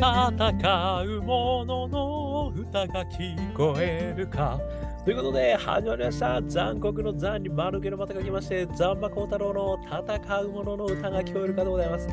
[0.00, 4.58] 戦う者の歌が聞こえるか？
[5.04, 6.40] ということで、始まりました。
[6.40, 12.08] 残酷の残に丸毛の股が来まして、ザンマコウタロウの戦う者の歌が聞こえるかでございます。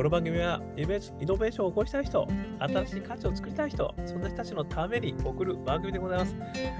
[0.00, 2.26] この番組はイノベーションを起こしたい人、
[2.58, 6.34] 新しい価値を作りたい人、そんな人たちのために送る番組でございます。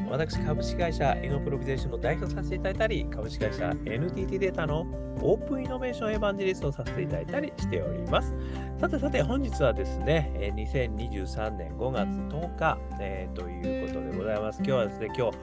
[0.09, 4.87] 私、株式会社イノプロビゼーションの代表させていただいたり、株式会社 NTT データの
[5.21, 8.33] オープンイノベーションエヴァンジリストをさせていただいたりしております。
[8.81, 14.63] さてさて、本日はですね、2023年5月10日、えー、ということでございます。
[14.65, 15.37] 今日はですね、今日、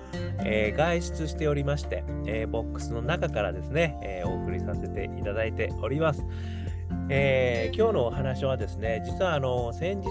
[0.43, 6.25] えー、外出しておりまして、えー、ボックスの中からですね、えお送りさせていただいております。
[7.09, 10.09] えー、今日のお話はですね、実はあの先日、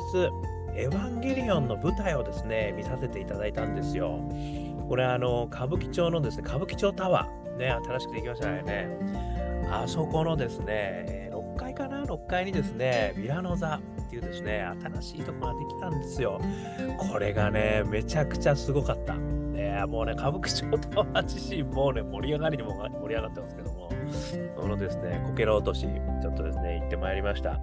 [0.75, 4.19] エヴァンゲリオンの舞台をですね、見させていただいたんですよ。
[4.89, 8.89] これあの、歌舞伎町のですね、歌舞伎町タワー、ね、新しくできましたよね。
[9.71, 16.41] あそこのですね、6階かな ?6 階にですね、ミラノ座っていうですね、新しいとこができたんですよ。
[17.13, 19.17] これがね、めちゃくちゃすごかった。
[19.17, 23.76] ね、もうね、歌舞伎町タワー自身もうね、盛り上がりにも盛り上がってますけど、
[24.57, 25.87] そのですね、こけら落とし、
[26.23, 27.61] ちょっとですね、行ってまいりました。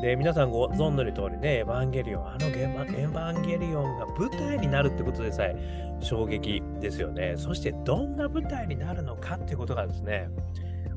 [0.00, 7.34] で、皆さんご存知の通りね、エヴァンゲリオン、あのエヴァンゲリオンが舞台になるってことでさえ衝撃ですよね。
[7.36, 10.28] そしてどんな舞台になるのかってことがですね、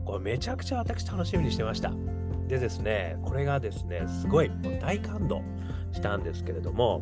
[0.05, 1.91] これめちゃくちゃ私楽しみにしてました。
[2.47, 5.41] でですね、これがですね、すごい大感動
[5.91, 7.01] したんですけれども、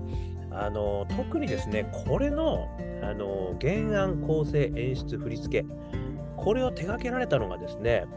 [0.52, 2.68] あの特にですね、これの
[3.02, 5.66] あの原案、構成、演出、振り付け、
[6.50, 8.08] これを手掛けられたのがですね、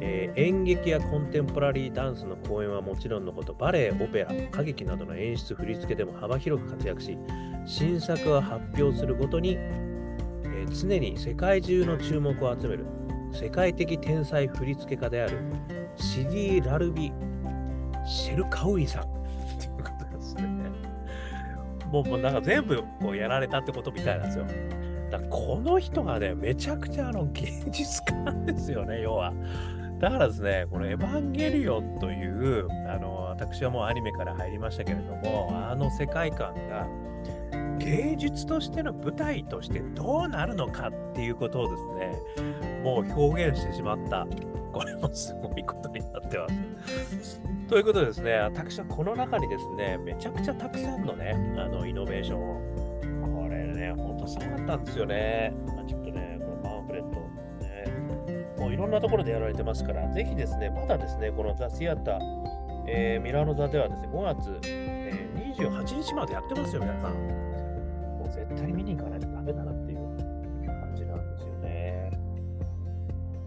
[0.00, 7.18] えー、演劇やコンテンポラリーダンスの公演はもちろんのこと、バレエ、オペラ、歌劇などの演出、振り付けでも幅広く活躍し、
[7.66, 12.86] 新作を発表するごとに、えー、常に世界中の注目を集める
[13.34, 15.38] 世界的天才振り付け家である
[15.96, 17.12] シディ・ラルビ・
[18.06, 19.06] シェルカウイさんっ
[19.58, 20.42] ていうことですね。
[21.92, 24.46] もうなんか全部こうやられたってことみたいなんですよ。
[25.10, 29.32] だこの人がね、めちゃくちゃあの芸術家なんですよね、 要は。
[29.98, 36.86] だからですね、このエヴァンゲリオンという、あの、私はもうアニメから入りましたけれども、あの世界観が
[37.78, 44.26] 芸術としての舞台としてどうなるのかっていうことをですね、もう表現してしまった。
[44.72, 46.46] これもすごいことになってま
[47.22, 47.40] す。
[47.68, 52.87] ということでですね、私はこの中にですね、めちゃくちゃたくさんのね、あのイノベーションを
[54.36, 55.54] ね、ほんとすごかったんですよね。
[55.66, 57.20] まあ、ちょっとね、このパンフレット、
[57.60, 62.18] ね、もういろんなところでやられてますから、ぜひですね、まだですね、このザ・シアター、
[62.86, 67.12] えー、ミラノ座ではですね、5月、えー、28日までやってますよ、皆さん。
[67.12, 69.98] もう絶対見に行かないとダメだなっていう
[70.66, 72.10] 感じなんですよね。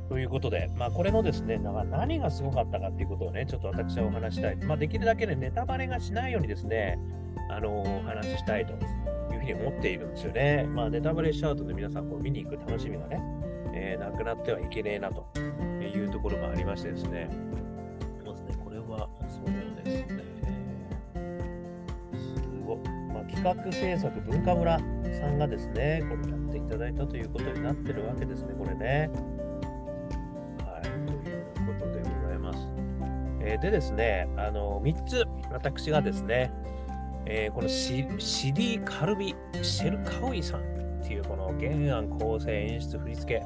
[0.10, 4.58] ということで、まあ、これのですね、何がすごかったかっていうことをね、ちょっと私はお話したい。
[4.58, 7.00] まあ、できるだけね、ネタバレがしないようにですね、
[7.50, 8.74] あのー、お話ししたいと
[9.42, 10.64] ふうに思っているんですよね。
[10.70, 13.22] まあ、ネタバレしちゃうとね、皆さんこう見に行く楽しみがね、
[13.74, 17.30] えー、なくなってはいけねえなというところもありましてですね。
[18.26, 20.22] まずね、これは、そうですね。
[22.14, 22.78] すご
[23.14, 24.84] まあ、企画制作文化村さ
[25.28, 29.10] んがですね、これやっていただいたということになってるわけですね、これね。
[30.66, 32.68] はい、ということでございます。
[33.42, 36.52] えー、でですね、あの、3つ、私がですね、
[37.26, 43.44] えー、このシシディ・カルビ・シェルカウイさんっていうこの原案構成演出振り付け、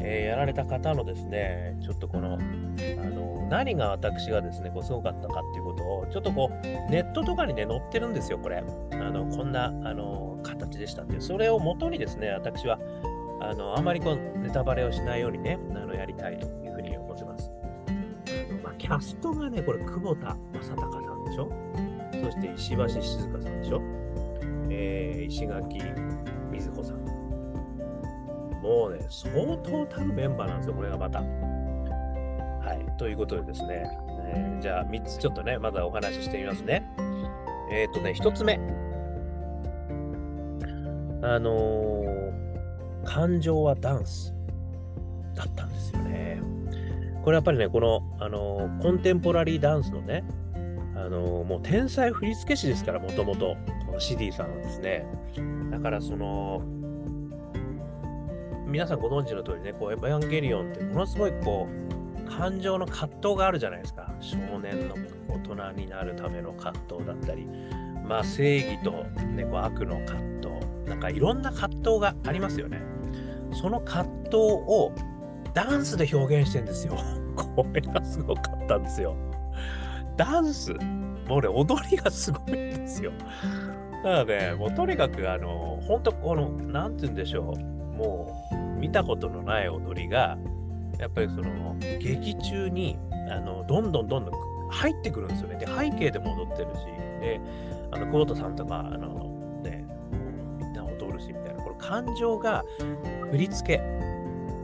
[0.00, 8.62] えー、やられた方のですねちょっとこのあの何が私がですねこうすごかったかっていうことをちょっとこうネットとかにね載ってるんですよこれ。
[8.92, 12.78] あのこんなあの形でしたっていうそれをもとにですね私は
[13.40, 17.50] あのあまりこうネタバレをしないようにねあのやりたいというふうに思ってます。
[17.88, 21.93] あの、まあ、キャストがねこれ久保田正孝さんでしょ？
[22.24, 23.82] そして石橋静香さんでしょ、
[24.70, 27.04] えー、石垣瑞穂さん。
[28.62, 31.20] もうね、相当たるメンバーなんですよ、これがまた。
[31.20, 31.26] は
[32.72, 33.84] い、ということでですね、
[34.32, 36.82] えー、じゃあ3つちょっとね、まだお話ししてみますね。
[37.70, 38.58] えっ、ー、とね、1つ目。
[41.22, 44.34] あのー、感情はダンス
[45.34, 46.40] だったんですよね。
[47.22, 50.24] これやっぱりね、この、あのー、コンテンポラリーダンスのね、
[51.04, 55.04] あのもう天才振付師ですから、もともと、このシディさんはですね。
[55.70, 56.62] だからその、
[58.66, 64.14] 皆さんご存知の通りね、こうエヴァンゲリオンってものすごいこう、感情の葛藤があるじゃないですか。
[64.20, 64.94] 少年の
[65.28, 67.46] 大人になるための葛藤だったり、
[68.08, 68.92] まあ正義と、
[69.26, 72.80] ね、こう悪の葛藤、なんかいろんな葛藤がありますよね。
[73.52, 74.90] その葛藤を
[75.52, 76.96] ダンスで表現してんですよ。
[77.36, 79.14] これがすごかったんですよ。
[80.16, 80.74] ダンス
[81.28, 83.12] もうね、踊りがすごいんですよ。
[84.02, 90.36] だからね、もうとにかく、あの、本当この、なんて言うんでしょう、もう、見たことのない踊りが、
[90.98, 92.98] やっぱりその、劇中に、
[93.30, 95.56] あの、どんどんどんどん入ってくるんですよね。
[95.56, 96.84] で、背景でも踊ってるし、
[97.20, 97.40] で、
[97.90, 99.86] あの、久保田さんとか、あの、ね、
[100.60, 102.62] みんな踊るし、みたいな、この感情が、
[103.30, 103.82] 振り付け、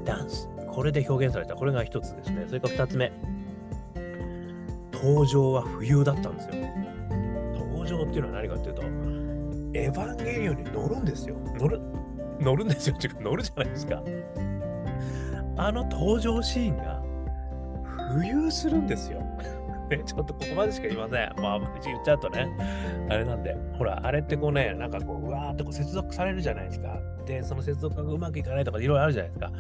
[0.05, 1.55] ダンス、これで表現された。
[1.55, 2.45] これが一つですね。
[2.47, 3.13] それから二つ目。
[5.03, 6.55] 登場は冬だったんですよ。
[7.55, 8.83] 登場っていうのは何かっていうと、
[9.75, 11.37] エヴァンゲリオンに乗るんですよ。
[11.59, 11.81] 乗る、
[12.41, 12.97] 乗るんですよ。
[13.03, 14.03] 違うか、乗るじゃないですか。
[15.57, 17.03] あの登場シーンが
[18.15, 19.21] 浮遊するんですよ。
[19.91, 21.33] ね、ちょっとここまでしか言いません。
[21.43, 22.49] まあ、うち言っちゃうとね、
[23.11, 26.97] あれなんで、ほら、あれってこうね、なんかこう、うわーってこう接続されるじゃないですか。
[27.27, 29.53] で、その接続がうまくいかないとかいろいろあるじゃないですか。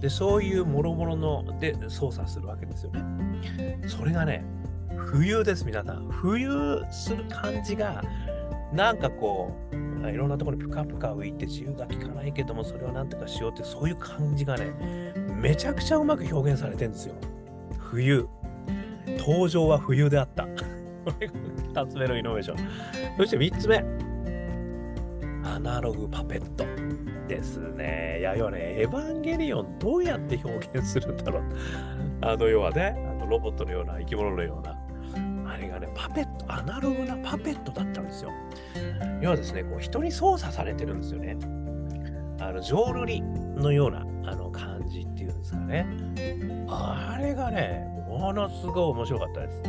[0.00, 3.78] で、そういうもろもろので操作するわけですよね。
[3.86, 4.44] それがね、
[4.96, 6.08] 冬です、皆さん。
[6.08, 8.02] 冬する感じが、
[8.72, 14.72] なんかこう、いろんなところにぷかぷか浮いて自由が利かないけども、それをなんとかしようって、そういう感じがね、
[15.40, 17.14] めちゃくちゃうまく表現されてるんですよ。
[17.78, 18.28] 冬。
[19.18, 20.44] 登場は冬であった。
[20.44, 20.50] こ
[21.20, 21.34] れが
[21.84, 22.58] 2つ目のイノベーション。
[23.18, 23.84] そして3つ目。
[25.44, 26.64] アナログパペット
[27.28, 28.18] ですね。
[28.20, 31.42] いや、要はね、エヴァンゲリオンどうやって表現するんだろう。
[32.22, 34.76] あの、要はね、あのロボットのような生き物のような。
[35.46, 38.30] あれがね、パペット、アナログなパペットだったんですよ。
[39.20, 41.36] 要はですね、こう人に操作されてるんですよね。
[42.40, 44.00] あの、浄瑠璃のような
[44.30, 45.86] あの感じっていうんですかね。
[46.68, 49.62] あれがね、ものすごい面白かったです。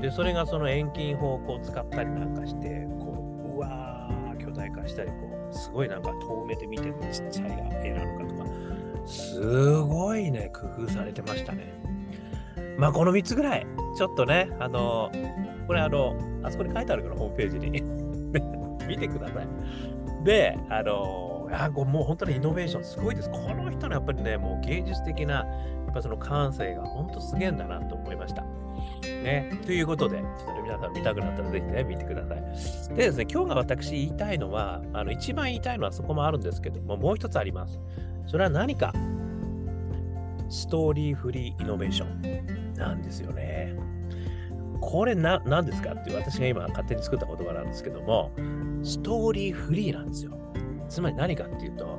[0.00, 5.14] で、それがその遠近法を使ったりなんかして、こう、うわー、巨大化したり、こ
[5.50, 11.72] う、すごいなんか遠目で見てるちっちゃい絵なのかとか、すごいね、工夫されてましたね。
[12.78, 13.66] まあ、この3つぐらい、
[13.98, 15.10] ちょっとね、あの、
[15.66, 17.82] これあの、あそこに書いてあるから、ホームページに。
[18.86, 19.48] 見てください。
[20.24, 23.30] で、あの、いやもう本当にイノベーションすごいです。
[23.30, 25.42] この人のやっぱりね、もう芸術的な、や
[25.90, 28.44] っぱその感性が本当すげえんだなと思いました。
[29.02, 29.50] ね。
[29.66, 32.40] ということで、ちょっとね、皆さん見たくなったらぜひね、見てください。
[32.94, 37.80] でですね、今日が私言いたいのは、あの、一番言いたいのはそこもあるんですけども、もう一つあります。
[38.26, 38.92] それは何か？
[40.50, 43.74] ストーリーフリーイノベーションなんですよね。
[44.80, 48.30] これな、何ですかっていう私が今勝手に作った言葉なんですけども、
[48.82, 50.32] ストーリーフリーなんですよ。
[50.88, 51.98] つまり何かっていうと、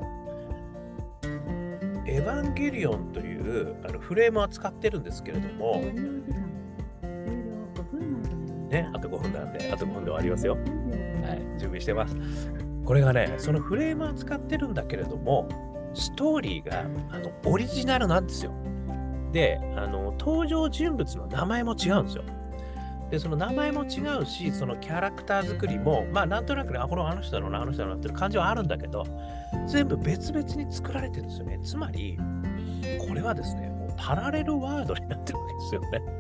[2.08, 5.81] エヴァンゲリオンというあのフレームは使ってるんですけれども、
[8.70, 10.54] ね、あと5分なんで、あと5分で終わりますよ。
[10.54, 10.60] は
[11.36, 12.16] い、準備してます。
[12.86, 15.48] これがね、そのフレームは使ってるんだけれども、
[15.94, 16.81] ストーリーが
[17.12, 18.52] あのオリジナルなんですよ。
[19.31, 22.24] で、あの登場人物の名前も違うんですよ。
[23.10, 29.04] で、その名前も違うし、そのキャラクター作りも、まあなんとなくね、あ、このあの人だろうな、あの人だろうなっていう感じはあるんだけど、
[29.68, 31.60] 全部別々に作られてるんですよね。
[31.64, 32.18] つまり、
[33.08, 36.20] これはですね、もうパラレルワードになってるわけですよね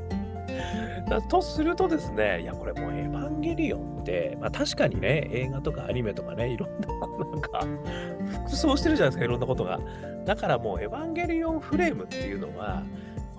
[1.09, 1.21] だ。
[1.21, 7.61] とするとですね、いや、これもうエヴァンゲリオンって、まあ確かにね、映画とかアニメとかね、いろんな、なんか、
[8.45, 9.79] 服装してるじゃないですか、いろんなことが。
[10.25, 12.83] だからもうエヴァンゲリオンフレームっていうのは、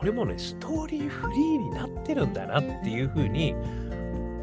[0.00, 3.55] これもね、ストーリーフリーになってるんだなっていうふうに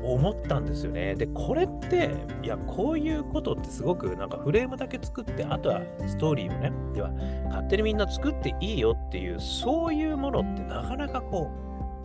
[0.04, 1.16] 思ったんですよね。
[1.16, 2.12] で、これって、
[2.44, 7.10] いや、こういうことってすごくなんかフレームだけ作って、あとはストーリーをね、では、
[7.50, 11.50] 勝手にみんな作っていいよっていう、そういうものってなかなかこ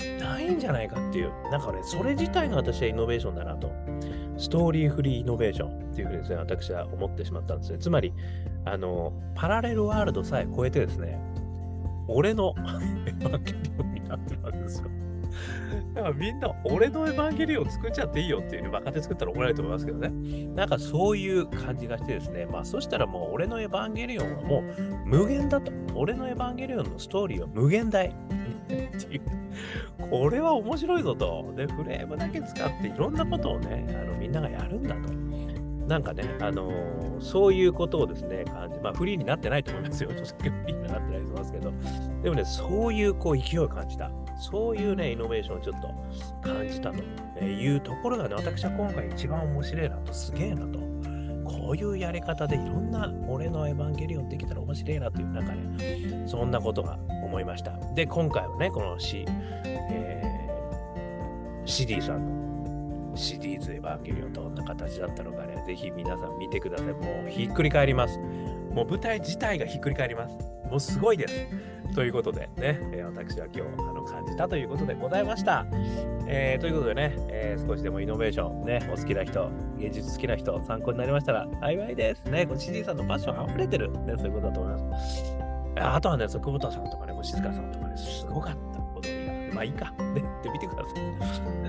[0.00, 3.70] う、ないんじゃないかっていう、なんかね、それ自体が私はイノベーションだなと。
[4.38, 7.78] ストーリーフリーイノベーションっていうふうにですね、私は思ってしまったんですね。
[7.78, 8.14] つまり、
[8.64, 11.20] あの、パラレルワールドさえ超えてですね、
[12.12, 12.54] 俺の
[13.06, 14.88] エヴァンゲリオンになってるわけですよ。
[15.94, 20.10] だからみんな俺のエヴァンゲリオン作っちゃっていいよっていう若手作ったら怒られると思いますけどね。
[20.54, 22.46] なんかそういう感じがしてですね。
[22.46, 24.62] まあそしたらもう俺のエヴァンゲリオンはもう
[25.06, 25.72] 無限だと。
[25.94, 28.08] 俺のエヴァンゲリオンのストーリーは無限大。
[28.08, 28.10] っ
[28.66, 28.74] て
[29.14, 29.22] いう。
[30.10, 31.52] これは面白いぞと。
[31.56, 35.21] で、フレームだけ使っていろんなことをね、あのみんながやるんだと。
[35.92, 40.08] なんかね、あのー、そういうことをですね、感じ、まあ、フリーになってないと思いますよ。
[40.10, 41.72] 著作権フリーになってないと思いますけど、
[42.22, 44.10] でもね、そういうこう勢いを感じた。
[44.38, 50.78] そういうね、イノベーションをちょっと感じたというところがね、私は今回一番面白いなと、すげえなと。
[51.44, 57.72] こういうやり方でいろんな俺のエヴァンゲリオンできたら面白いなという、なんかね、そんなことが思いました。
[57.94, 59.26] で、今回はね、このシ、
[59.66, 62.51] えー、シディさんの
[63.14, 66.86] シリーズエヴァンゲリオンどんな形だったのかね、ぜひ皆さん見てください。
[66.86, 68.18] もうひっくり返ります。
[68.18, 70.36] もう舞台自体がひっくり返ります。
[70.70, 71.46] もうすごいです。
[71.94, 75.66] ということでね、えー、私は今日あの感じたということでございました。
[76.26, 82.24] えー、ということでね、えー、少しでもイノベーションね、お好きな人、芸術好きな人、参考になりましたら幸いです。
[82.30, 85.36] ね、この CD さんのパッション溢れてる、ね、そういうことだと思います。
[85.76, 88.80] あとはね、久保田さんとかね、静香さんとかね、すごかった。
[88.98, 89.31] 踊りが。
[89.62, 89.90] まあいいか。
[90.14, 90.90] ね、ってみてくださ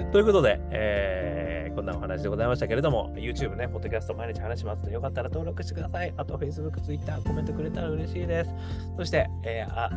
[0.02, 0.12] い。
[0.12, 6.14] ということで、えー、こんなお話でございましたけれども、YouTube ね、ポッドキャスト毎日話しますので、よかったら登録してください。
[6.18, 8.52] あと、Facebook、Twitter、コメントくれたら嬉しいです。
[8.98, 9.90] そして、えー、あ、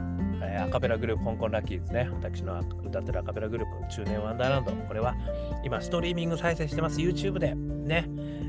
[0.43, 2.09] えー、アカペラグループ、香港ラッキーですね。
[2.13, 4.73] 私の歌ってるアカペラグループ、中年ワンダーランド。
[4.73, 5.15] これは、
[5.65, 7.01] 今、ストリーミング再生してます。
[7.01, 7.55] YouTube で。
[7.55, 8.09] ね。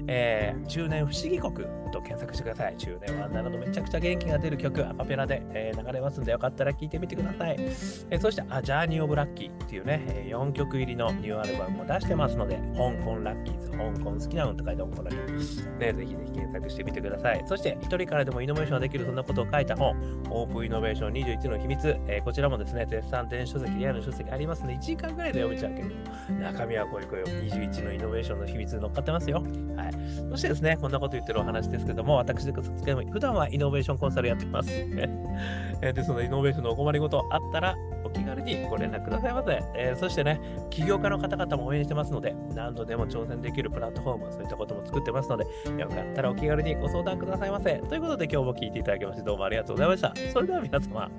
[0.10, 2.78] えー、中年不思議国と検索してください。
[2.78, 7.56] 中年ワンダーランドめちゃくちゃ元気が出る曲、アカペラで、えー、流れますんで、よかったら聴いてみてください。
[7.60, 15.70] えー、そして、あ、ジャーニー・オブ・ラッキーっていうね、え4曲入りのニューアルバムも出してますので、香港ラッキーズ、香港好きなのと書いて香港ラッキーズ。
[15.80, 17.44] ね、ぜひぜひ検索してみてください。
[17.48, 19.96] そして、一人からでもイノベーションができるそんなことを書いた本、
[20.30, 29.44] オープンイノベーション21の秘密、えー、こちらもですね、絶賛電子書籍、リアルの書籍ありますので、1時間ぐらいで読めちゃうけど、中身はこういう声を21のイノベーションの秘密に乗っかってますよ。
[29.76, 29.98] はい。
[30.30, 34.70] そしてですね、こんなこと言ってるお話ですけども、私で普段はイノベーションコンサルやってます。
[34.70, 39.62] ですので、イノベーションのお困りごとあったら、お気軽にご連絡くださいませ。
[39.76, 40.40] えー、そしてね、
[40.70, 45.46] 起業家の方々も応援してますので、何度でも挑戦できるプラットフォーム、そういったことも作ってますので、
[45.78, 47.76] よかったらお気軽にご相談くださいませ。
[47.90, 50.14] ということで、今日も聞いていただきまして、どうもありがとうございました。
[50.34, 51.10] それでは皆様、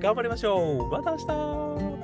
[0.00, 0.88] 頑張りましょう。
[0.88, 1.99] また明日